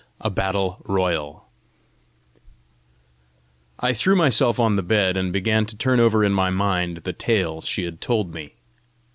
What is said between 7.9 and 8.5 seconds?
told